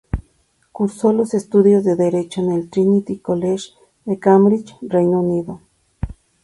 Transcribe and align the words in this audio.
Cursó 0.71 1.13
los 1.13 1.35
estudios 1.35 1.83
de 1.83 1.95
Derecho 1.95 2.41
en 2.41 2.51
el 2.51 2.71
Trinity 2.71 3.19
College 3.19 3.73
de 4.05 4.17
Cambridge, 4.17 4.75
Reino 4.81 5.21
Unido. 5.21 5.61